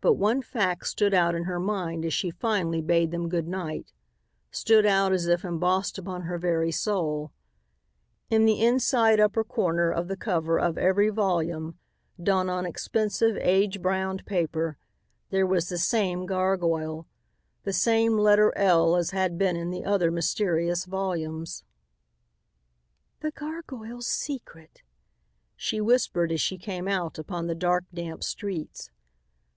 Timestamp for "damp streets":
27.94-28.90